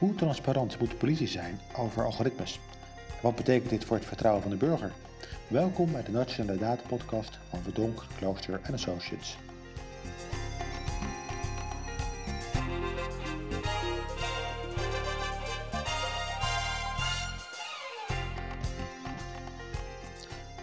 [0.00, 2.60] Hoe transparant moet politie zijn over algoritmes?
[3.22, 4.92] Wat betekent dit voor het vertrouwen van de burger?
[5.48, 9.36] Welkom bij de Nationale Data Podcast van Verdonk, Klooster Associates.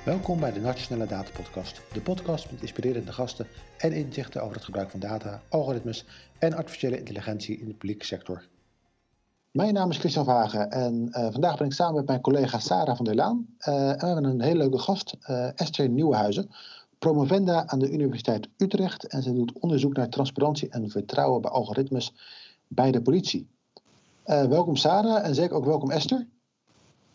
[0.03, 4.65] Welkom bij de Nationale Data Podcast, de podcast met inspirerende gasten en inzichten over het
[4.65, 6.05] gebruik van data, algoritmes
[6.39, 8.43] en artificiële intelligentie in de publieke sector.
[9.57, 12.95] Mijn naam is Christian Vagen en uh, vandaag ben ik samen met mijn collega Sarah
[12.95, 13.47] van der Laan.
[13.59, 16.49] Uh, en we hebben een hele leuke gast, uh, Esther Nieuwenhuizen,
[16.99, 19.07] promovenda aan de Universiteit Utrecht.
[19.07, 22.13] En ze doet onderzoek naar transparantie en vertrouwen bij algoritmes
[22.67, 23.47] bij de politie.
[24.23, 26.27] welkom Sarah en zeker ook welkom Esther.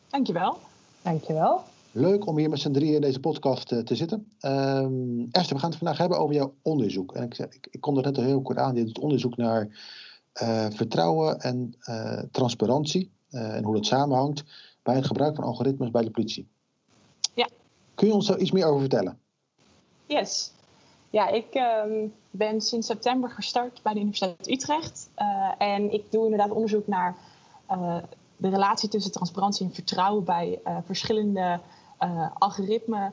[0.08, 0.56] Dankjewel.
[1.02, 1.60] Dankjewel.
[1.92, 4.32] Leuk om hier met z'n drieën in deze podcast te zitten.
[4.40, 7.12] Um, Esther, we gaan het vandaag hebben over jouw onderzoek.
[7.12, 8.74] En ik, ik, ik kom er net al heel kort aan.
[8.74, 9.68] Je doet onderzoek naar
[10.70, 14.44] vertrouwen en uh, transparantie uh, en hoe dat samenhangt
[14.82, 16.48] bij het gebruik van algoritmes bij de politie.
[17.34, 17.48] Ja.
[17.94, 19.18] Kun je ons daar iets meer over vertellen?
[20.06, 20.52] Yes.
[21.10, 21.46] Ja, ik
[21.84, 25.10] um, ben sinds september gestart bij de Universiteit Utrecht.
[25.58, 27.16] en ik doe inderdaad onderzoek naar
[28.36, 31.60] de relatie tussen transparantie en vertrouwen bij verschillende
[32.38, 33.12] algoritme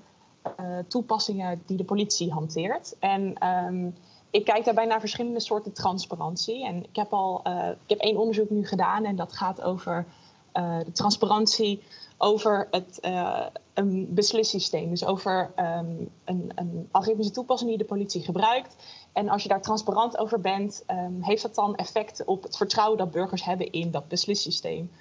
[0.88, 2.96] toepassingen die de politie hanteert.
[3.00, 3.96] En um,
[4.32, 6.66] ik kijk daarbij naar verschillende soorten transparantie.
[6.66, 10.06] En ik heb al uh, ik heb één onderzoek nu gedaan en dat gaat over
[10.54, 11.84] uh, de transparantie
[12.18, 14.90] over het, uh, een beslissysteem.
[14.90, 18.76] Dus over um, een, een algoritmische toepassing die de politie gebruikt.
[19.14, 22.98] En als je daar transparant over bent, um, heeft dat dan effect op het vertrouwen
[22.98, 24.92] dat burgers hebben in dat beslissysteem.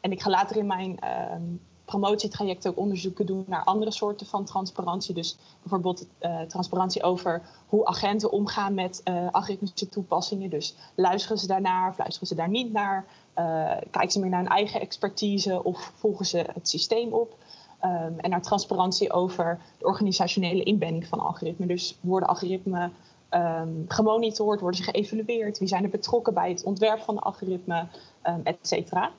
[0.00, 0.98] En ik ga later in mijn
[1.32, 5.14] um, promotietraject ook onderzoeken doen naar andere soorten van transparantie.
[5.14, 10.50] Dus bijvoorbeeld uh, transparantie over hoe agenten omgaan met uh, algoritmische toepassingen.
[10.50, 13.04] Dus luisteren ze daarnaar of luisteren ze daar niet naar?
[13.38, 13.44] Uh,
[13.90, 17.36] kijken ze meer naar hun eigen expertise of volgen ze het systeem op?
[17.84, 21.68] Um, en naar transparantie over de organisationele inbending van algoritmen.
[21.68, 22.92] Dus worden algoritmen
[23.30, 25.58] um, gemonitord, worden ze geëvalueerd?
[25.58, 27.90] Wie zijn er betrokken bij het ontwerp van de algoritmen,
[28.26, 29.10] um, et cetera?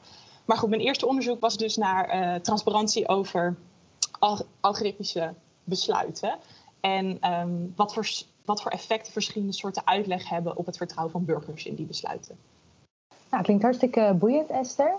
[0.49, 3.55] Maar goed, mijn eerste onderzoek was dus naar uh, transparantie over
[4.59, 5.33] algoritmische
[5.63, 6.35] besluiten.
[6.79, 8.09] En um, wat, voor,
[8.45, 12.37] wat voor effecten verschillende soorten uitleg hebben op het vertrouwen van burgers in die besluiten.
[13.31, 14.93] Nou, klinkt hartstikke boeiend, Esther.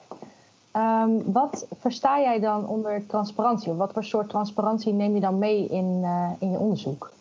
[0.77, 3.71] Um, wat versta jij dan onder transparantie?
[3.71, 7.13] Of wat voor soort transparantie neem je dan mee in, uh, in je onderzoek?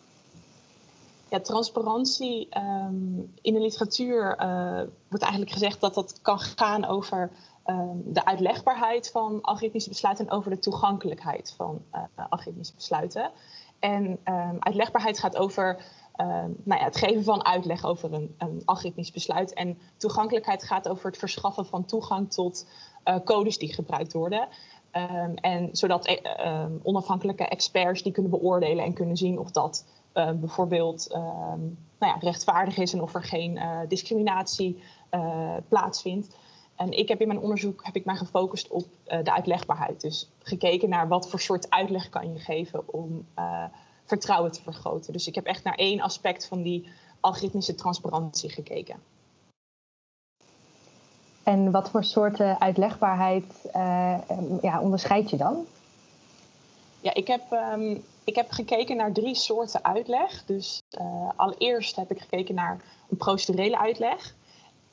[1.28, 7.30] Ja, transparantie um, in de literatuur uh, wordt eigenlijk gezegd dat dat kan gaan over
[7.66, 13.30] um, de uitlegbaarheid van algoritmische besluiten en over de toegankelijkheid van uh, algoritmische besluiten.
[13.78, 15.84] En um, uitlegbaarheid gaat over
[16.16, 19.54] um, nou ja, het geven van uitleg over een, een, algoritmisch besluit.
[19.54, 22.66] En toegankelijkheid gaat over het verschaffen van toegang tot
[23.04, 24.48] uh, codes die gebruikt worden.
[25.34, 29.84] En zodat uh, onafhankelijke experts die kunnen beoordelen en kunnen zien of dat
[30.14, 31.06] bijvoorbeeld
[31.98, 34.82] nou ja, rechtvaardig is en of er geen discriminatie
[35.68, 36.36] plaatsvindt.
[36.80, 40.00] En ik heb in mijn onderzoek heb ik mij gefocust op uh, de uitlegbaarheid.
[40.00, 43.64] Dus gekeken naar wat voor soort uitleg kan je geven om uh,
[44.04, 45.12] vertrouwen te vergroten.
[45.12, 46.88] Dus ik heb echt naar één aspect van die
[47.20, 49.02] algoritmische transparantie gekeken.
[51.42, 54.18] En wat voor soorten uitlegbaarheid uh,
[54.62, 55.66] ja, onderscheid je dan?
[57.00, 60.44] Ja, ik heb, um, ik heb gekeken naar drie soorten uitleg.
[60.44, 60.82] Dus
[61.36, 64.34] allereerst heb ik gekeken naar een procedurele uitleg.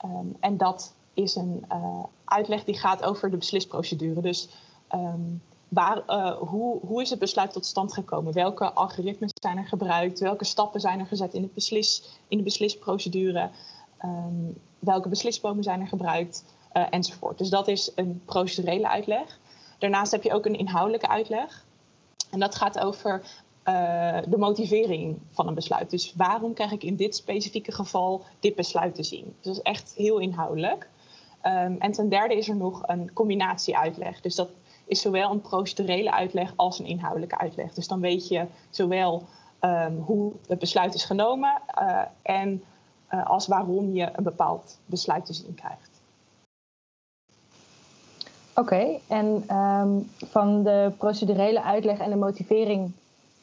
[0.05, 4.22] Um, en dat is een uh, uitleg die gaat over de beslisprocedure.
[4.22, 4.50] Dus
[4.91, 8.33] um, waar, uh, hoe, hoe is het besluit tot stand gekomen?
[8.33, 10.19] Welke algoritmes zijn er gebruikt?
[10.19, 13.50] Welke stappen zijn er gezet in, het beslis, in de beslisprocedure?
[14.05, 16.44] Um, welke beslisbomen zijn er gebruikt?
[16.73, 17.38] Uh, enzovoort.
[17.38, 19.39] Dus dat is een procedurele uitleg.
[19.79, 21.66] Daarnaast heb je ook een inhoudelijke uitleg.
[22.29, 23.22] En dat gaat over
[24.29, 25.89] de motivering van een besluit.
[25.89, 29.23] Dus waarom krijg ik in dit specifieke geval dit besluit te zien?
[29.23, 30.90] Dus dat is echt heel inhoudelijk.
[31.43, 34.22] Um, en ten derde is er nog een combinatie uitleg.
[34.22, 34.49] Dus dat
[34.85, 37.73] is zowel een procedurele uitleg als een inhoudelijke uitleg.
[37.73, 39.23] Dus dan weet je zowel
[39.61, 42.63] um, hoe het besluit is genomen uh, en
[43.13, 45.89] uh, als waarom je een bepaald besluit te zien krijgt.
[48.55, 52.91] Oké, en um, van de procedurele uitleg en de motivering,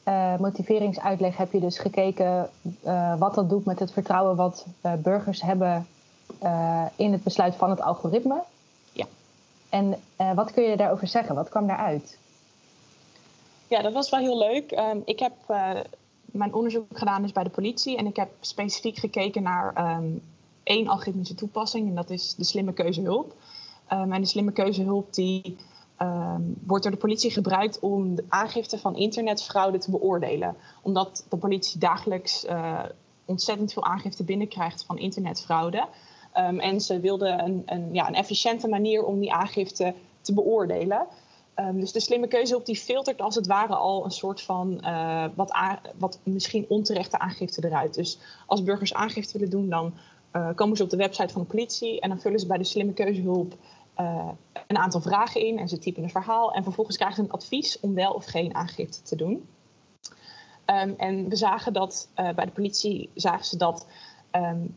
[0.07, 2.49] uh, motiveringsuitleg heb je dus gekeken
[3.17, 4.65] wat dat doet met het vertrouwen wat
[5.01, 5.87] burgers hebben
[6.43, 8.43] uh, in het besluit van het algoritme.
[8.91, 9.05] Ja.
[9.69, 11.35] En uh, wat kun je daarover zeggen?
[11.35, 12.17] Wat kwam daaruit?
[13.67, 14.71] Ja, dat was wel heel leuk.
[14.71, 15.71] Um, ik heb uh,
[16.25, 20.21] mijn onderzoek gedaan dus bij de politie en ik heb specifiek gekeken naar um,
[20.63, 23.33] één algoritmische toepassing en dat is de slimme keuzehulp.
[23.93, 25.57] Um, en de slimme keuzehulp die
[25.97, 30.55] Ehm, wordt door de politie gebruikt om de aangifte van internetfraude te beoordelen.
[30.81, 32.79] Omdat de politie dagelijks uh,
[33.25, 35.87] ontzettend veel aangifte binnenkrijgt van internetfraude.
[36.37, 41.07] Um, en ze wilden een, een, ja, een efficiënte manier om die aangifte te beoordelen.
[41.55, 44.81] Um, dus de slimme keuze op die filtert als het ware al een soort van
[44.81, 45.57] uh, wat,
[45.97, 47.93] wat misschien onterechte aangifte eruit.
[47.93, 49.93] Dus als burgers aangifte willen doen, dan
[50.33, 52.63] uh, komen ze op de website van de politie en dan vullen ze bij de
[52.63, 53.53] slimme keuzehulp
[53.97, 54.29] uh,
[54.67, 56.53] een aantal vragen in en ze typen een verhaal.
[56.53, 59.47] En vervolgens krijgen ze een advies om wel of geen aangifte te doen.
[60.65, 63.85] Um, en we zagen dat bij de politie zagen ze dat
[64.35, 64.75] um,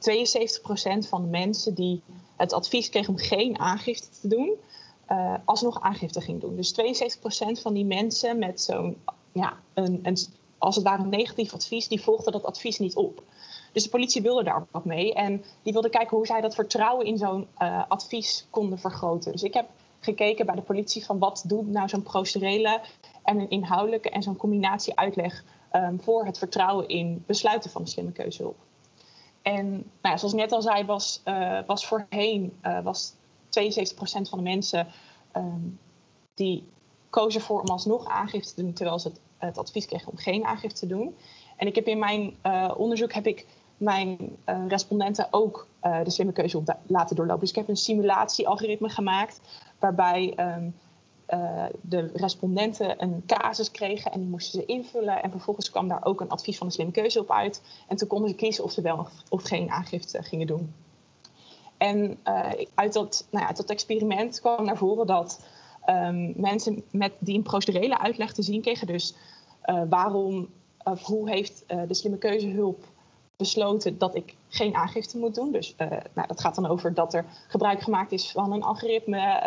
[1.04, 2.02] 72% van de mensen die
[2.36, 4.52] het advies kregen om geen aangifte te doen,
[5.10, 6.56] uh, alsnog aangifte ging doen.
[6.56, 8.96] Dus 72% van die mensen met zo'n,
[9.32, 10.16] ja, een,
[10.58, 13.22] als het ware een negatief advies, die volgden dat advies niet op.
[13.72, 15.14] Dus de politie wilde daar wat mee.
[15.14, 19.32] En die wilde kijken hoe zij dat vertrouwen in zo'n uh, advies konden vergroten.
[19.32, 19.68] Dus ik heb
[20.00, 22.80] gekeken bij de politie van wat doet nou zo'n procedurele
[23.22, 27.90] en een inhoudelijke en zo'n combinatie uitleg um, voor het vertrouwen in besluiten van de
[27.90, 28.56] slimme keuzehulp.
[29.56, 33.16] En nou zoals ik net al zei, was, uh, was voorheen uh, was 72%
[34.28, 34.86] van de mensen
[35.36, 35.78] um,
[36.34, 36.68] die
[37.10, 40.44] kozen voor om alsnog aangifte te doen, terwijl ze het, het advies kregen om geen
[40.44, 41.16] aangifte te doen.
[41.56, 43.46] En ik heb in mijn uh, onderzoek heb ik
[43.76, 44.36] mijn
[44.68, 47.40] respondenten ook de slimme keuze laten doorlopen.
[47.40, 49.40] Dus ik heb een simulatiealgoritme gemaakt
[49.78, 50.74] waarbij um,
[51.34, 55.22] uh, de respondenten een casus kregen en die moesten ze invullen.
[55.22, 57.62] En vervolgens kwam daar ook een advies van de slimme keuze op uit.
[57.88, 60.74] En toen konden ze kiezen of ze wel of, geen aangifte gingen doen.
[61.76, 62.18] En
[62.74, 65.44] uit, dat, nou ja, dat experiment kwam naar voren dat
[65.86, 69.14] um, mensen met, die een procedurele uitleg te zien kregen, dus
[69.88, 70.48] waarom
[70.84, 72.84] of hoe heeft de slimme keuzehulp
[73.36, 75.52] besloten dat ik geen aangifte moet doen.
[75.52, 75.74] Dus
[76.14, 79.40] nou, dat gaat dan over dat er gebruik gemaakt is van een algoritme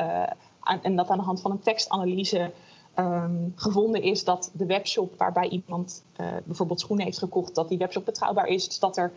[0.81, 2.52] en dat aan de hand van een tekstanalyse
[2.96, 7.78] um, gevonden is dat de webshop waarbij iemand uh, bijvoorbeeld schoenen heeft gekocht, dat die
[7.78, 9.12] webshop betrouwbaar is, dus dat er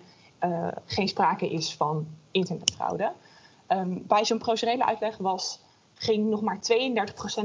[0.86, 3.12] geen sprake is van internetfraude.
[3.68, 5.60] Um, bij zo'n procedurele uitleg was,
[5.94, 6.60] ging nog maar 32%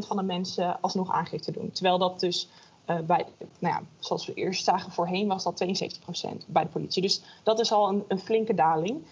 [0.08, 1.72] van de mensen alsnog aangifte doen.
[1.72, 2.50] Terwijl dat dus
[2.90, 3.26] uh, bij,
[3.60, 7.02] nou ja, zoals we eerst zagen voorheen, was dat 72% bij de politie.
[7.02, 9.06] Dus dat is al een, een flinke daling.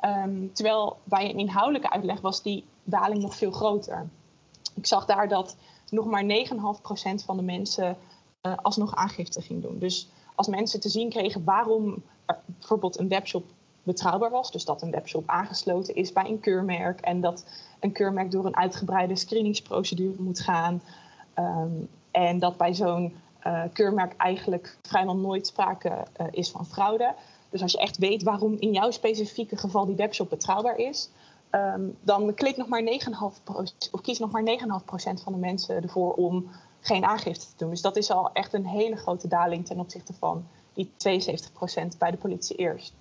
[0.00, 4.08] Um, terwijl bij een inhoudelijke uitleg was die daling nog veel groter.
[4.76, 5.56] Ik zag daar dat
[5.90, 7.96] nog maar 9,5% van de mensen
[8.42, 9.78] uh, alsnog aangifte ging doen.
[9.78, 12.02] Dus als mensen te zien kregen waarom
[12.46, 13.44] bijvoorbeeld een webshop
[13.82, 17.46] betrouwbaar was, dus dat een webshop aangesloten is bij een keurmerk en dat
[17.80, 20.82] een keurmerk door een uitgebreide screeningsprocedure moet gaan,
[21.38, 23.14] um, en dat bij zo'n
[23.46, 27.14] uh, keurmerk eigenlijk vrijwel nooit sprake uh, is van fraude.
[27.50, 31.10] Dus als je echt weet waarom in jouw specifieke geval die webshop betrouwbaar is,
[31.50, 36.12] um, dan klikt nog maar 9,5% of kiest nog maar 9,5% van de mensen ervoor
[36.12, 36.50] om
[36.80, 37.70] geen aangifte te doen.
[37.70, 42.10] Dus dat is al echt een hele grote daling ten opzichte van die 72% bij
[42.10, 42.94] de politie eerst.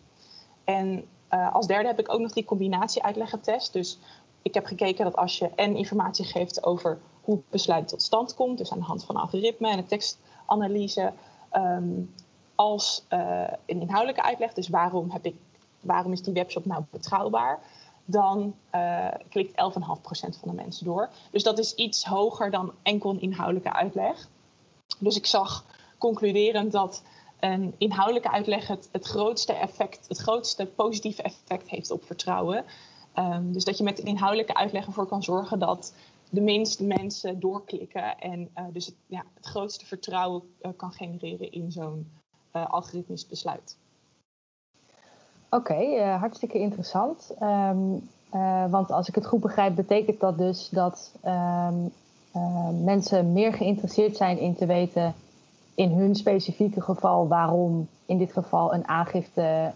[0.63, 3.73] En uh, als derde heb ik ook nog die combinatie uitleg getest.
[3.73, 3.99] Dus
[4.41, 8.33] ik heb gekeken dat als je en informatie geeft over hoe het besluit tot stand
[8.33, 11.13] komt, dus aan de hand van algoritme en een tekstanalyse,
[11.53, 12.13] um,
[12.55, 15.35] als uh, een inhoudelijke uitleg, dus waarom, heb ik,
[15.79, 17.59] waarom is die webshop nou betrouwbaar,
[18.05, 19.55] dan uh, klikt 11,5%
[20.39, 21.09] van de mensen door.
[21.31, 24.29] Dus dat is iets hoger dan enkel een inhoudelijke uitleg.
[24.99, 25.65] Dus ik zag
[25.97, 27.03] concluderend dat
[27.39, 32.65] een inhoudelijke uitleg het, grootste effect, het grootste positieve effect heeft op vertrouwen.
[33.15, 35.93] Um, dus dat je met een inhoudelijke uitleg ervoor kan zorgen dat
[36.29, 41.51] de minste mensen doorklikken en uh, dus het, ja, het grootste vertrouwen uh, kan genereren
[41.51, 42.11] in zo'n
[42.51, 43.77] algoritmisch besluit.
[45.55, 47.31] Oké, okay, hartstikke interessant.
[47.41, 48.09] Um,
[48.69, 51.91] want als ik het goed begrijp, betekent dat dus dat um,
[52.83, 55.13] mensen meer geïnteresseerd zijn in te weten
[55.75, 59.71] in hun specifieke geval waarom in dit geval een aangifte,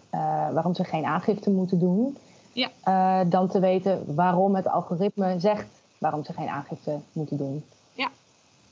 [0.53, 2.17] waarom ze geen aangifte moeten doen.
[2.51, 3.23] Ja.
[3.23, 7.63] dan te weten waarom het algoritme zegt waarom ze geen aangifte moeten doen.
[7.93, 8.09] Ja,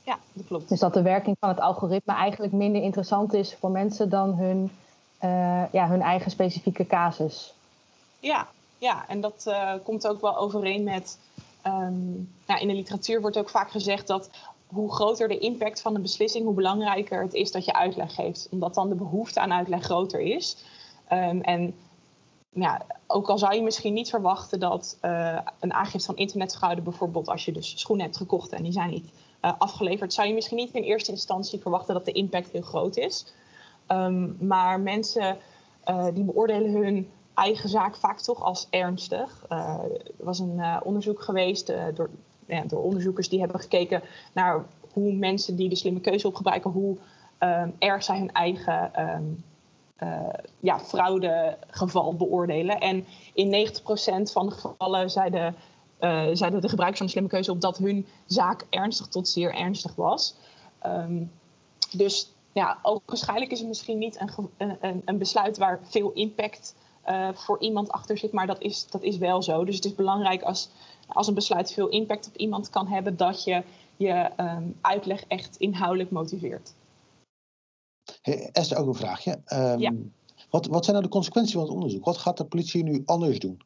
[0.02, 0.68] ja dat klopt.
[0.68, 4.70] Dus dat de werking van het algoritme eigenlijk minder interessant is voor mensen dan hun,
[5.24, 7.54] uh, ja, hun eigen specifieke casus.
[8.20, 8.48] Ja,
[8.78, 11.18] ja en dat uh, komt ook wel overeen met.
[11.66, 14.30] Um, nou, in de literatuur wordt ook vaak gezegd dat
[14.66, 18.48] hoe groter de impact van een beslissing, hoe belangrijker het is dat je uitleg geeft.
[18.50, 20.56] Omdat dan de behoefte aan uitleg groter is.
[21.12, 21.74] Um, en
[22.52, 27.28] ja, ook al zou je misschien niet verwachten dat uh, een aangifte van internetfraude, bijvoorbeeld
[27.28, 29.10] als je dus schoenen hebt gekocht en die zijn niet
[29.40, 33.26] afgeleverd, zou je misschien niet in eerste instantie verwachten dat de impact heel groot is.
[33.88, 35.36] Um, maar mensen
[35.86, 39.44] uh, die beoordelen hun eigen zaak vaak toch als ernstig.
[39.48, 42.10] er was een onderzoek geweest door,
[42.46, 44.02] ja, door onderzoekers die hebben gekeken
[44.32, 46.96] naar hoe mensen die de slimme keuze op gebruiken, hoe
[47.38, 49.44] um, erg zij hun eigen um,
[50.60, 52.80] ja, fraudegeval beoordelen.
[52.80, 55.54] En in 90% van de gevallen zeiden,
[56.32, 59.94] zeiden de gebruikers van de slimme keuze op dat hun zaak ernstig tot zeer ernstig
[59.94, 60.34] was.
[61.92, 64.50] Dus ja, ook waarschijnlijk is het misschien niet een,
[64.80, 66.74] een, een besluit waar veel impact
[67.08, 69.64] uh, voor iemand achter zit, maar dat is, dat is wel zo.
[69.64, 70.70] Dus het is belangrijk als,
[71.06, 73.62] als een besluit veel impact op iemand kan hebben, dat je
[73.96, 76.74] je um, uitleg echt inhoudelijk motiveert.
[78.22, 79.40] Hey, Esther, ook een vraagje.
[79.46, 79.92] Um, ja.
[80.50, 82.04] wat, wat zijn nou de consequenties van het onderzoek?
[82.04, 83.60] Wat gaat de politie nu anders doen?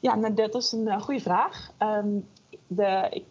[0.00, 1.70] Ja, nou, dat is een uh, goede vraag.
[1.78, 2.28] Um,
[2.66, 3.24] de, ik,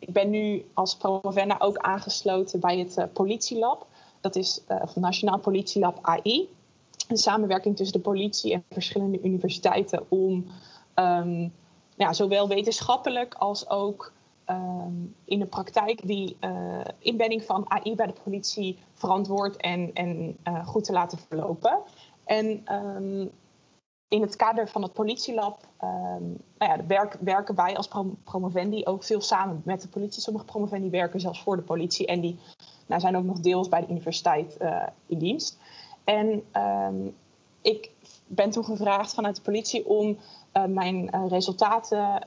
[0.00, 3.86] ik, ben nu als promovenda ook aangesloten bij het uh, politielab.
[4.20, 6.48] Dat is uh, het Nationaal Politielab AI.
[7.08, 10.46] Een samenwerking tussen de politie en verschillende universiteiten om
[10.94, 11.52] um,
[11.96, 14.12] ja, zowel wetenschappelijk als ook
[14.46, 20.36] um, in de praktijk die uh, inbedding van AI bij de politie verantwoord en, en
[20.64, 21.78] goed te laten verlopen.
[22.24, 23.30] En um,
[24.10, 28.84] in het kader van het politielab um, nou ja, werk, werken wij als prom promovendi
[28.84, 30.22] ook veel samen met de politie.
[30.22, 32.38] Sommige promovendi werken zelfs voor de politie en die
[32.86, 35.58] nou, zijn ook nog deels bij de universiteit uh, in dienst.
[36.04, 36.44] En
[37.62, 37.90] ik
[38.26, 40.18] ben toen gevraagd vanuit de politie om
[40.52, 42.24] uh, mijn uh, resultaten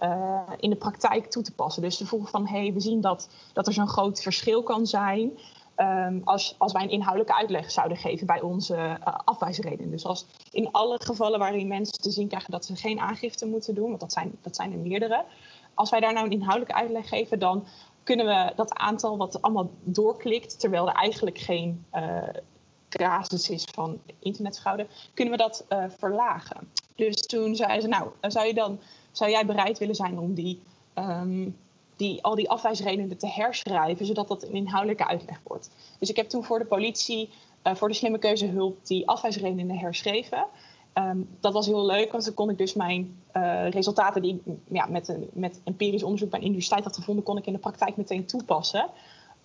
[0.60, 1.82] in de praktijk toe te passen.
[1.82, 5.32] Dus ze vroegen van, hey, we zien dat, dat er zo'n groot verschil kan zijn
[5.78, 9.92] um, als, als wij een inhoudelijke uitleg zouden geven bij onze afwijsreden.
[9.92, 13.76] Dus als in alle gevallen waarin mensen te zien krijgen dat ze geen aangifte moeten
[13.76, 15.24] doen, want dat zijn, dat zijn er meerdere.
[15.74, 17.66] Als wij daar nou een inhoudelijke uitleg geven, dan
[18.04, 21.86] kunnen we dat aantal wat allemaal doorklikt, terwijl er eigenlijk geen
[22.90, 26.72] casus is van internetfraude, kunnen we dat uh, verlagen.
[26.96, 28.80] Dus toen zei ze, nou, zou, je dan,
[29.12, 30.62] zou jij bereid willen zijn om die,
[30.96, 31.58] um,
[31.96, 35.70] die, al die afwijsredenen te herschrijven, zodat dat een inhoudelijke uitleg wordt.
[36.00, 37.30] Dus ik heb toen voor de politie,
[37.64, 40.46] uh, voor de slimme keuzehulp, die afwijsredenen herschreven.
[40.94, 44.54] Um, dat was heel leuk, want dan kon ik dus mijn uh, resultaten die ik
[44.68, 47.98] ja, met, met empirisch onderzoek bij een universiteit had gevonden, kon ik in de praktijk
[47.98, 48.90] meteen toepassen.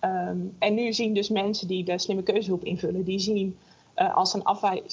[0.01, 3.57] Um, en nu zien dus mensen die de slimme keuzehulp invullen, die zien
[3.95, 4.43] uh, als, een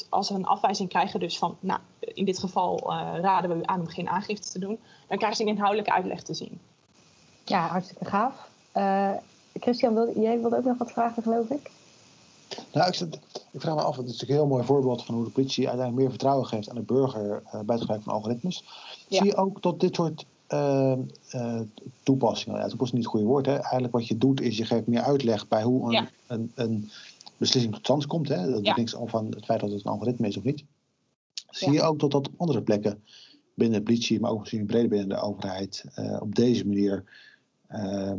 [0.08, 3.80] als ze een afwijzing krijgen, dus van, nou, in dit geval raden we u aan
[3.80, 6.60] om geen aangifte te doen, dan krijgen ze een inhoudelijke uitleg te zien.
[7.48, 8.48] Ja, hartstikke gaaf.
[8.76, 9.10] Uh,
[9.52, 11.70] Christian, wil, jij wilde ook nog wat vragen, geloof ik?
[12.72, 13.00] Nou, ik,
[13.52, 15.68] ik, vraag me af, het is natuurlijk een heel mooi voorbeeld van hoe de politie
[15.68, 18.64] uiteindelijk meer vertrouwen geeft aan de burger bij het gebruik van algoritmes.
[19.08, 19.18] Ja.
[19.18, 20.92] Zie je ook dat dit soort uh,
[21.34, 21.60] uh,
[22.02, 23.52] toepassingen, ja, toepassing niet het goede woord, hè?
[23.52, 26.08] eigenlijk wat je doet is je geeft meer uitleg bij hoe een, ja.
[26.26, 26.90] een, een
[27.36, 28.28] beslissing tot stand komt.
[28.28, 28.50] Hè?
[28.50, 28.76] Dat ja.
[28.76, 30.64] niks al van het feit dat het een algoritme is of niet.
[31.50, 33.02] Zie je ook dat dat op andere plekken
[33.54, 37.12] binnen de politie, maar ook misschien breder binnen de overheid, uh, op deze manier uh,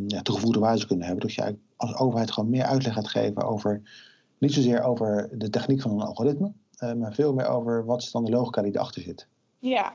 [0.07, 1.27] ja, toegevoegde waarde kunnen hebben.
[1.27, 3.81] Dat je als overheid gewoon meer uitleg gaat geven over,
[4.37, 8.11] niet zozeer over de techniek van een algoritme, uh, maar veel meer over wat is
[8.11, 9.27] dan de logica die erachter zit.
[9.59, 9.93] Ja,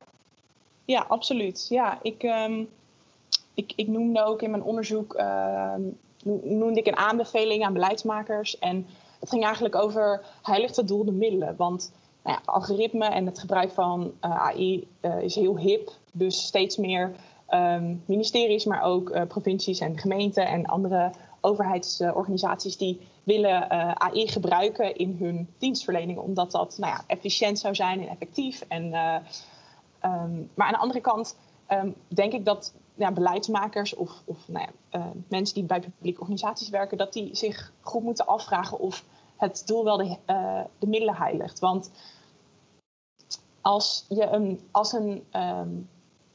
[0.85, 1.67] ja absoluut.
[1.69, 2.69] Ja, ik, um,
[3.55, 5.23] ik, ik noemde ook in mijn onderzoek,
[6.45, 8.87] noemde ik een aanbeveling aan beleidsmakers en
[9.23, 11.57] het ging eigenlijk over heiligt het doel de middelen.
[11.57, 11.93] Want
[12.25, 15.91] nou ja, algoritme en het gebruik van eh, AI eh, is heel hip.
[16.13, 17.13] Dus steeds meer
[17.55, 24.97] um, ministeries, maar ook uh, provincies en gemeenten en andere overheidsorganisaties die willen AI gebruiken
[24.97, 26.19] in hun dienstverlening.
[26.19, 28.65] Omdat dat nou ja, efficiënt zou zijn en effectief.
[28.69, 31.37] En, um, maar aan de andere kant
[31.69, 36.69] um, denk ik dat ja, beleidsmakers of, of nou ja, mensen die bij publieke organisaties
[36.69, 39.05] werken, dat die zich goed moeten afvragen of
[39.37, 40.17] het doel wel de,
[40.79, 41.59] de middelen heiligt.
[41.59, 41.91] Want
[43.61, 45.25] als, je een, als, een,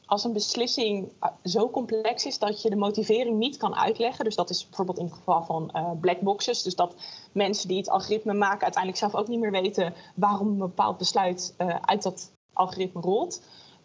[0.07, 4.35] als een beslissing eh, zo complex is dat je de motivering niet kan uitleggen, dus
[4.35, 6.95] dat is bijvoorbeeld in het geval van uh, blackboxes, dus dat
[7.31, 11.55] mensen die het algoritme maken uiteindelijk zelf ook niet meer weten waarom een bepaald besluit
[11.57, 13.41] uh, uit dat algoritme rolt.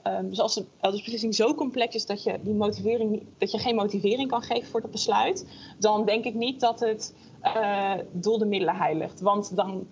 [0.06, 3.50] Um, dus als de, als de beslissing zo complex is dat je, die motivering, dat
[3.50, 5.46] je geen motivering kan geven voor dat besluit,
[5.78, 9.20] dan denk ik niet dat het uh, doel de middelen heiligt.
[9.20, 9.86] Want dan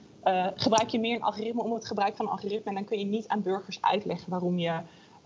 [0.55, 3.05] gebruik je meer een algoritme om het gebruik van een algoritme en dan kun je
[3.05, 4.81] niet aan burgers uitleggen waarom, je,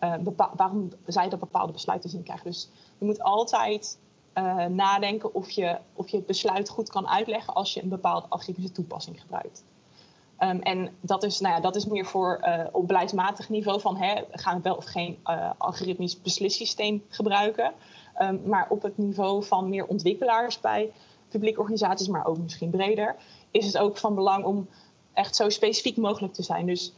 [0.05, 2.47] uh, waarom zij dat bepaalde besluiten zien krijgen.
[2.47, 2.69] Dus
[2.99, 3.99] je moet altijd
[4.69, 8.73] nadenken of je, of je het besluit goed kan uitleggen als je een bepaalde algoritmische
[8.73, 9.65] toepassing gebruikt.
[10.39, 13.97] Um, en dat is, nou ja, dat is meer voor uh, op beleidsmatig niveau van
[13.97, 17.73] hè, gaan we wel of geen uh, algoritmisch beslissysteem gebruiken.
[18.23, 20.93] Um, maar op het niveau van meer ontwikkelaars bij
[21.29, 23.17] publieke organisaties, maar ook misschien breder,
[23.51, 24.69] is het ook van belang om
[25.13, 26.67] echt zo specifiek mogelijk te zijn.
[26.67, 26.93] Dus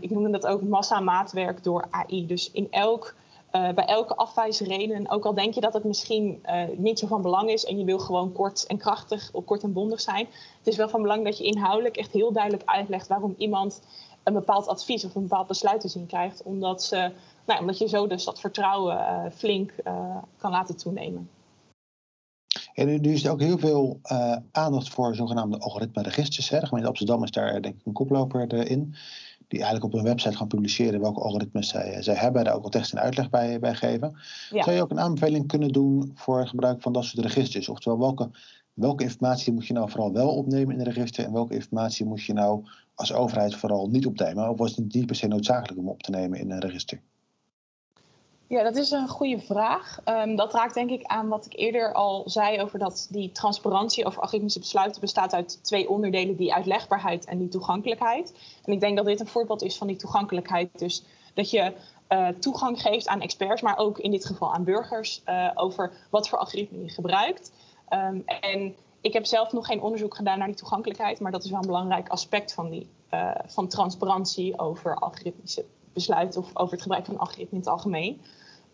[0.00, 2.26] ik noemde dat ook massamaatwerk door AI.
[2.26, 3.14] Dus in elk
[3.52, 7.22] uh, bij elke afwijsreden, ook al denk je dat het misschien uh, niet zo van
[7.22, 10.26] belang is en je wil gewoon kort en krachtig of kort en bondig zijn,
[10.58, 13.82] het is wel van belang dat je inhoudelijk echt heel duidelijk uitlegt waarom iemand
[14.22, 17.12] een bepaald advies of een bepaald besluit te zien krijgt, omdat, ze,
[17.46, 19.74] nou, omdat je zo dus dat vertrouwen flink
[20.36, 21.30] kan laten toenemen.
[22.74, 24.00] En nu is er ook heel veel
[24.50, 26.48] aandacht voor zogenaamde algoritme-registers.
[26.48, 28.94] De gemeente Amsterdam is daar denk ik een koploper in
[29.50, 32.70] die eigenlijk op hun website gaan publiceren welke algoritmes zij, zij hebben, daar ook al
[32.70, 34.16] tekst en uitleg bij, bij geven.
[34.50, 37.68] Zou je ook een aanbeveling kunnen doen voor het gebruik van dat soort registers?
[37.68, 38.30] Oftewel, welke,
[38.74, 42.22] welke informatie moet je nou vooral wel opnemen in een register en welke informatie moet
[42.22, 42.64] je nou
[42.94, 44.50] als overheid vooral niet opnemen?
[44.50, 47.00] Of was het niet per se noodzakelijk om op te nemen in een register?
[48.50, 49.98] Ja, dat is een goede vraag.
[50.04, 54.06] Um, dat raakt denk ik aan wat ik eerder al zei over dat die transparantie
[54.06, 58.34] over algoritmische besluiten bestaat uit twee onderdelen, die uitlegbaarheid en die toegankelijkheid.
[58.64, 60.78] En ik denk dat dit een voorbeeld is van die toegankelijkheid.
[60.78, 61.04] Dus
[61.34, 61.72] dat je
[62.08, 66.28] uh, toegang geeft aan experts, maar ook in dit geval aan burgers, uh, over wat
[66.28, 67.52] voor algoritme je gebruikt.
[67.90, 71.50] Um, en ik heb zelf nog geen onderzoek gedaan naar die toegankelijkheid, maar dat is
[71.50, 76.82] wel een belangrijk aspect van, die, uh, van transparantie over algoritmische besluiten of over het
[76.82, 78.20] gebruik van algoritme in het algemeen.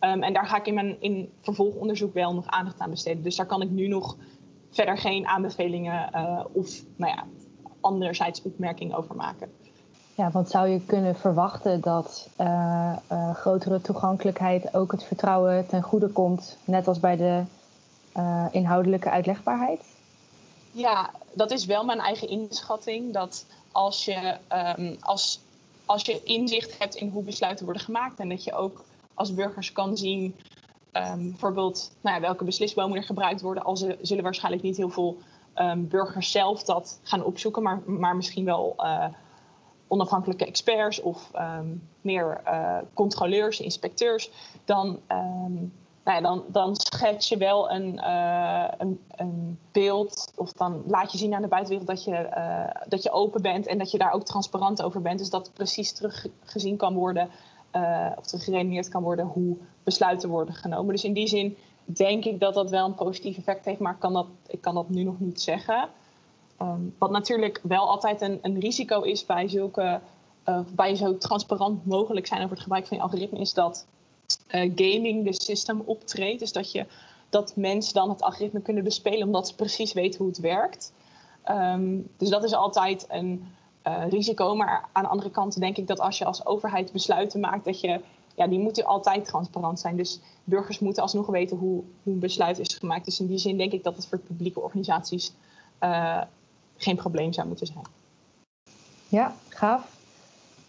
[0.00, 3.22] Um, en daar ga ik in mijn in vervolgonderzoek wel nog aandacht aan besteden.
[3.22, 4.16] Dus daar kan ik nu nog
[4.70, 7.24] verder geen aanbevelingen uh, of nou ja,
[7.80, 9.50] anderzijds opmerkingen over maken.
[10.14, 15.82] Ja, want zou je kunnen verwachten dat uh, uh, grotere toegankelijkheid ook het vertrouwen ten
[15.82, 17.42] goede komt, net als bij de
[18.50, 19.80] inhoudelijke uitlegbaarheid?
[20.72, 23.12] Ja, dat is wel mijn eigen inschatting.
[23.12, 24.36] Dat als je,
[24.78, 25.40] um, als,
[25.86, 29.72] als je inzicht hebt in hoe besluiten worden gemaakt en dat je ook als burgers
[29.72, 30.36] kan zien,
[30.92, 33.64] um, bijvoorbeeld nou ja, welke beslisbomen er gebruikt worden.
[33.64, 35.16] Al zullen waarschijnlijk niet heel veel
[35.54, 39.06] um, burgers zelf dat gaan opzoeken, maar, maar misschien wel uh,
[39.88, 44.30] onafhankelijke experts of um, meer uh, controleurs, inspecteurs.
[44.64, 45.00] Dan,
[46.06, 51.18] nou dan, dan schets je wel een, uh, een, een, beeld, of dan laat je
[51.18, 52.28] zien aan de buitenwereld dat je,
[52.88, 55.18] dat je open bent en dat je daar ook transparant over bent.
[55.18, 57.30] Dus dat precies teruggezien kan worden
[57.76, 60.94] uh, of er geredeneerd kan worden hoe besluiten worden genomen.
[60.94, 64.12] Dus in die zin denk ik dat dat wel een positief effect heeft, maar kan
[64.12, 65.88] dat, ik kan dat nu nog niet zeggen.
[66.62, 70.00] Um, wat natuurlijk wel altijd een, een risico is bij zulke,
[70.74, 73.86] bij zo transparant mogelijk zijn over het gebruik van je algoritme, is dat
[74.48, 76.38] gaming de system optreedt.
[76.38, 76.86] Dus dat, je,
[77.28, 80.92] dat mensen dan het algoritme kunnen bespelen omdat ze precies weten hoe het werkt.
[81.48, 83.46] Um, dus dat is altijd een,
[83.86, 84.54] uh, risico.
[84.54, 87.80] Maar aan de andere kant denk ik dat als je als overheid besluiten maakt, dat
[87.80, 88.00] je,
[88.34, 89.96] ja, die moeten altijd transparant zijn.
[89.96, 93.04] Dus burgers moeten alsnog weten hoe, hoe een besluit is gemaakt.
[93.04, 95.32] Dus in die zin denk ik dat het voor publieke organisaties
[95.80, 96.22] uh,
[96.76, 97.84] geen probleem zou moeten zijn.
[99.08, 99.94] Ja, gaaf.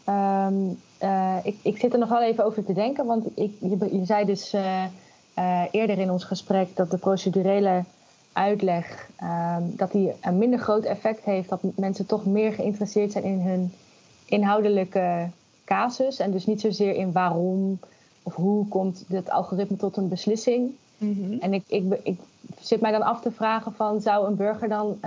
[0.09, 3.97] Um, uh, ik, ik zit er nog wel even over te denken, want ik, je,
[3.97, 4.55] je zei dus
[5.71, 7.83] eerder in ons gesprek dat de procedurele
[8.37, 13.23] uitleg, um, dat die een minder groot effect heeft, dat mensen toch meer geïnteresseerd zijn
[13.23, 13.73] in hun
[14.25, 15.29] inhoudelijke
[15.65, 17.79] casus en dus niet zozeer in waarom
[18.23, 20.71] of hoe komt het algoritme tot een beslissing.
[20.97, 21.39] Mm-hmm.
[21.39, 21.63] En ik,
[22.03, 22.19] ik,
[22.61, 24.99] zit mij dan af te vragen van zou een burger dan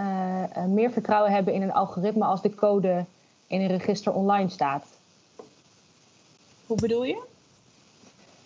[0.69, 3.05] meer vertrouwen hebben in een algoritme als de code
[3.47, 4.85] in een register online staat?
[6.71, 7.23] Hoe bedoel je?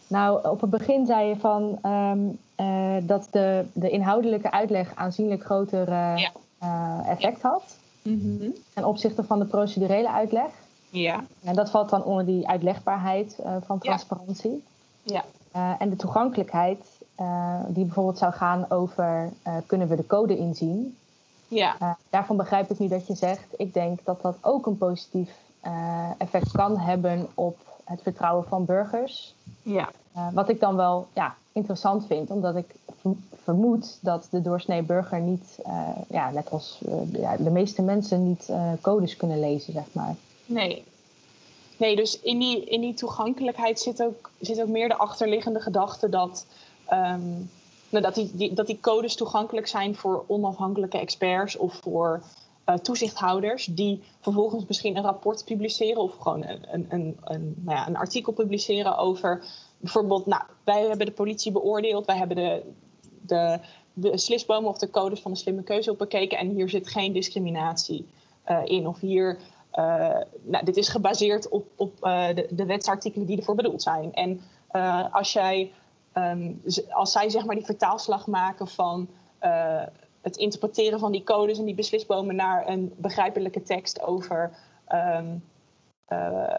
[0.06, 5.44] Nou, op het begin zei je van um, uh, dat de, de inhoudelijke uitleg aanzienlijk
[5.44, 6.32] groter uh, ja.
[6.62, 7.76] uh, effect had.
[8.02, 8.54] Mm-hmm.
[8.74, 10.46] Ten opzichte van de procedurele uitleg.
[10.90, 11.24] Ja.
[11.42, 14.64] En dat valt dan onder die uitlegbaarheid van transparantie.
[15.02, 15.24] Ja.
[15.78, 16.86] en de toegankelijkheid,
[17.68, 19.32] die bijvoorbeeld zou gaan over
[19.66, 20.96] kunnen we de code inzien.
[21.48, 21.96] Ja.
[22.10, 25.30] daarvan begrijp ik nu dat je zegt, ik denk dat dat ook een positief
[26.18, 29.34] effect kan hebben op het vertrouwen van burgers.
[29.62, 29.90] Ja.
[30.16, 32.74] Uh, wat ik dan wel ja, interessant vind, omdat ik
[33.42, 38.28] vermoed dat de doorsnee burger niet, uh, ja, net als uh, ja, de meeste mensen,
[38.28, 40.14] niet codes kunnen lezen, zeg maar.
[40.46, 40.84] Nee.
[41.76, 46.08] Nee, dus in die, in die toegankelijkheid zit ook, zit ook meer de achterliggende gedachte
[46.08, 46.46] dat,
[46.92, 47.50] um,
[47.88, 52.22] nou, dat, die, die, dat die codes toegankelijk zijn voor onafhankelijke experts of voor
[52.66, 57.88] uh, toezichthouders die vervolgens misschien een rapport publiceren of gewoon een, een, een, nou ja,
[57.88, 59.44] een artikel publiceren over
[59.78, 62.62] bijvoorbeeld, nou, wij hebben de politie beoordeeld, wij hebben de,
[63.20, 63.58] de
[63.92, 68.06] beslisbomen of de codes van de slimme keuze op bekeken en hier zit geen discriminatie
[68.48, 68.86] uh, in.
[68.86, 69.38] Of hier,
[69.74, 74.12] uh, nou, dit is gebaseerd op, op de, de wetsartikelen die ervoor bedoeld zijn.
[74.12, 74.40] En
[75.12, 75.72] als jij,
[76.14, 79.08] um, als zij zeg maar die vertaalslag maken van
[80.24, 84.56] het interpreteren van die codes en die beslisbomen naar een begrijpelijke tekst over,
[84.92, 85.44] um,
[86.08, 86.58] uh,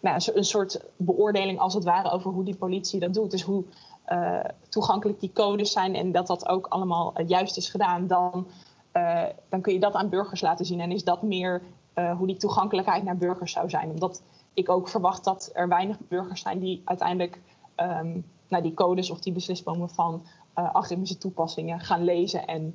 [0.00, 3.30] nou, een soort beoordeling als het ware over hoe die politie dat doet.
[3.30, 3.64] Dus hoe
[4.08, 8.46] uh, toegankelijk die codes zijn en dat dat ook allemaal juist is gedaan, dan,
[8.92, 10.80] uh, dan kun je dat aan burgers laten zien.
[10.80, 11.62] En is dat meer
[11.94, 13.90] uh, hoe die toegankelijkheid naar burgers zou zijn.
[13.90, 14.22] Omdat
[14.54, 17.40] ik ook verwacht dat er weinig burgers zijn die uiteindelijk
[17.76, 22.74] um, die codes of die beslisbomen van algoritmische toepassingen gaan lezen en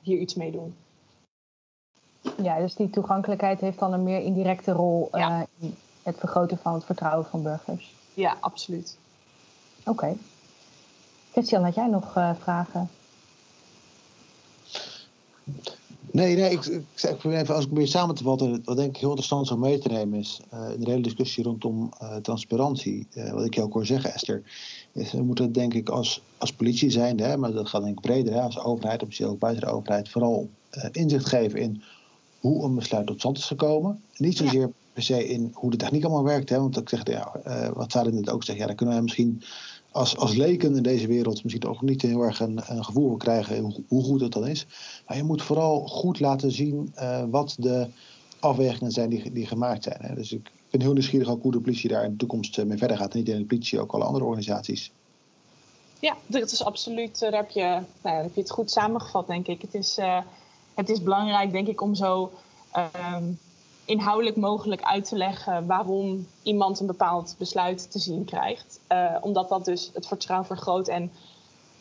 [0.00, 0.74] hier iets mee doen.
[2.42, 5.46] Ja, dus die toegankelijkheid heeft dan een meer indirecte rol ja.
[5.58, 7.94] in het vergroten van het vertrouwen van burgers.
[8.14, 8.98] Ja, absoluut.
[9.80, 9.90] Oké.
[9.90, 10.16] Okay.
[11.32, 12.90] Christian, had jij nog uh, vragen?
[16.12, 19.00] Nee, nee ik, ik, ik even, als ik probeer samen te vatten, wat denk ik
[19.00, 23.06] heel interessant om mee te nemen is, uh, in de hele discussie rondom uh, transparantie,
[23.14, 24.42] uh, wat ik jou ook hoor zeggen Esther,
[24.92, 28.04] is we moeten denk ik als, als politie zijn, hè, maar dat gaat denk ik
[28.04, 30.48] breder, hè, als overheid, officieel ook buiten de overheid, vooral
[30.92, 31.82] inzicht geven in
[32.40, 34.02] hoe een besluit tot stand is gekomen.
[34.16, 34.70] Niet zozeer ja.
[34.92, 37.40] per se in hoe de techniek allemaal werkt, hè, want ik zeg, ja,
[37.74, 39.42] wat Sarah net ook zegt, ja, dan kunnen we misschien
[39.92, 44.02] als, als leken in deze wereld misschien ook niet heel erg een, gevoel krijgen hoe,
[44.02, 44.66] goed het dan is.
[45.06, 47.86] Maar je moet vooral goed laten zien uh, wat de
[48.40, 49.98] afwegingen zijn die, die gemaakt zijn.
[50.00, 50.14] Hè.
[50.14, 52.78] Dus ik ben heel nieuwsgierig ook hoe de politie daar in de toekomst eh, mee
[52.78, 53.14] verder gaat.
[53.14, 54.92] Niet alleen de politie, ook alle andere organisaties.
[55.98, 57.18] Ja, dat is absoluut.
[57.18, 59.62] Daar heb je, nou heb je het goed samengevat, denk ik.
[59.62, 59.98] Het is,
[60.74, 62.32] het is belangrijk, denk ik, om zo.
[63.16, 63.38] Um,
[63.84, 68.80] inhoudelijk mogelijk uit te leggen waarom iemand een bepaald besluit te zien krijgt.
[68.88, 70.88] Uh, omdat dat dus het vertrouwen vergroot.
[70.88, 71.12] En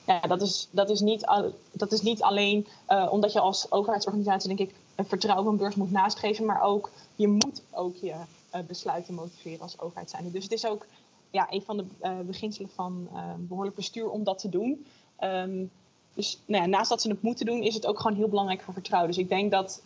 [0.06, 3.72] ja, dat, is, dat, is niet al, dat is niet alleen uh, omdat je als
[3.72, 8.14] overheidsorganisatie, denk ik, een vertrouwen van beurs moet nastreven, maar ook je moet ook je
[8.56, 10.16] uh, besluiten motiveren als overheid.
[10.32, 10.86] Dus het is ook
[11.30, 11.86] ja, een van de
[12.26, 14.86] beginselen van behoorlijk bestuur om dat te doen.
[15.20, 15.72] Um,
[16.14, 18.62] dus nou ja, naast dat ze het moeten doen, is het ook gewoon heel belangrijk
[18.62, 19.12] voor vertrouwen.
[19.12, 19.82] Dus ik denk dat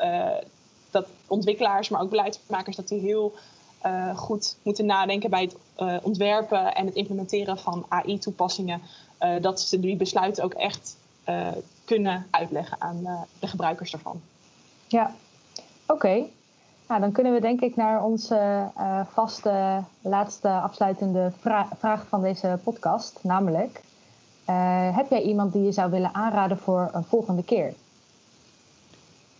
[0.96, 3.34] dat ontwikkelaars, maar ook beleidsmakers, dat die heel
[3.86, 8.82] uh, goed moeten nadenken bij het uh, ontwerpen en het implementeren van AI-toepassingen.
[9.20, 10.98] Uh, dat ze die besluiten ook echt
[11.86, 14.22] kunnen uitleggen aan de gebruikers daarvan.
[14.88, 15.16] Ja,
[15.88, 16.24] oké.
[16.88, 18.70] Nou, dan kunnen we denk ik naar onze
[19.14, 23.20] vaste laatste afsluitende vra vraag van deze podcast.
[23.22, 23.82] Namelijk,
[24.96, 27.74] heb jij iemand die je zou willen aanraden voor een volgende keer?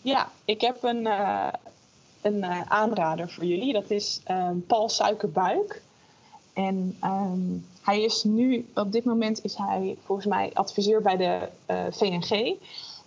[0.06, 1.48] Ja, ik heb een, uh,
[2.22, 3.74] een uh, aanrader voor jullie.
[3.74, 5.82] Dat is um, Paul Suikerbuik.
[6.54, 11.50] En um, hij is nu, op dit moment is hij volgens mij adviseur bij de
[11.68, 12.56] uh, VNG.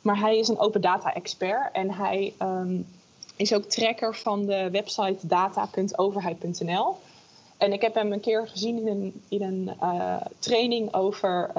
[0.01, 2.87] Maar hij is een open data expert en hij um,
[3.37, 6.97] is ook tracker van de website data.overheid.nl.
[7.57, 9.71] En ik heb hem een keer gezien in een, in een
[10.39, 11.51] training over,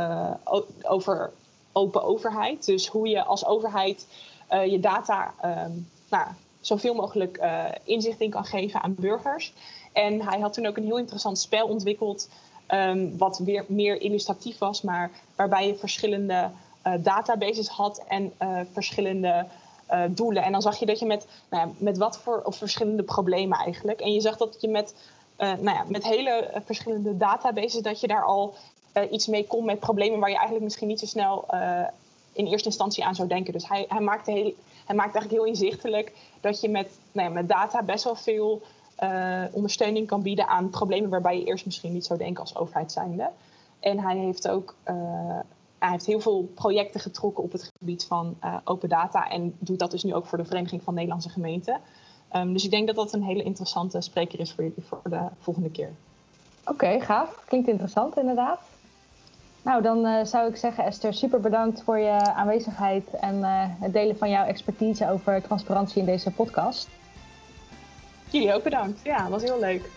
[0.81, 1.31] over
[1.71, 2.65] open overheid.
[2.65, 4.05] Dus hoe je als overheid
[4.49, 6.27] je data um, nou,
[6.59, 9.53] zoveel mogelijk uh, inzicht in kan geven aan burgers.
[9.93, 12.29] En hij had toen ook een heel interessant spel ontwikkeld,
[12.67, 16.49] um, wat weer meer illustratief was, maar waarbij je verschillende
[16.87, 18.33] uh, databases had en
[18.73, 19.45] verschillende
[20.09, 20.43] doelen.
[20.43, 23.57] En dan zag je dat je met, nou ja, met wat voor of verschillende problemen
[23.57, 24.01] eigenlijk.
[24.01, 24.95] En je zag dat je met,
[25.37, 28.53] nou ja, met hele verschillende databases, dat je daar al
[29.11, 31.45] iets mee kon met problemen waar je eigenlijk misschien niet zo snel
[32.33, 33.53] in eerste instantie aan zou denken.
[33.53, 34.53] Dus hij, hij, maakt, heel,
[34.85, 38.61] hij maakt eigenlijk heel inzichtelijk dat je met, nou ja, met data best wel veel
[39.03, 42.91] uh, ondersteuning kan bieden aan problemen waarbij je eerst misschien niet zou denken als overheid
[42.91, 43.29] zijnde.
[43.79, 45.39] En hij heeft ook uh,
[45.79, 49.79] hij heeft heel veel projecten getrokken op het gebied van uh, open data en doet
[49.79, 51.81] dat dus nu ook voor de Vereniging van Nederlandse Gemeenten.
[52.35, 55.21] Um, dus ik denk dat dat een hele interessante spreker is voor jullie voor de
[55.39, 55.91] volgende keer.
[56.65, 57.43] Oké, gaaf.
[57.45, 58.59] Klinkt interessant inderdaad.
[59.63, 63.93] Nou, dan uh, zou ik zeggen, Esther, super bedankt voor je aanwezigheid en uh, het
[63.93, 66.87] delen van jouw expertise over transparantie in deze podcast.
[68.29, 68.99] Jullie ook bedankt.
[69.03, 69.89] Ja, was heel leuk.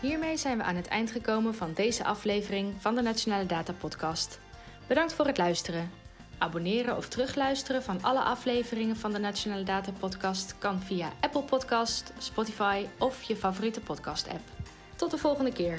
[0.00, 4.40] Hiermee zijn we aan het eind gekomen van deze aflevering van de Nationale Data Podcast.
[4.86, 5.90] Bedankt voor het luisteren.
[6.38, 12.12] Abonneren of terugluisteren van alle afleveringen van de Nationale Data Podcast kan via Apple Podcast,
[12.18, 14.48] Spotify of je favoriete podcast app.
[14.96, 15.78] Tot de volgende keer.